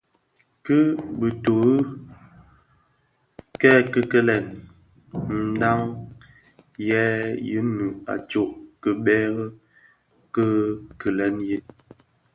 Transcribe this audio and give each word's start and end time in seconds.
Ki 0.65 0.77
bitughe 1.19 1.71
kè 3.61 3.71
kikilèn 3.93 4.43
ndhaň 5.49 5.81
yè 6.87 7.03
ňu 7.75 7.87
a 8.11 8.13
tsok 8.29 8.51
kibèrèn 8.81 9.41
ki 10.33 10.45
gilèn 10.99 11.35
yin, 11.47 11.63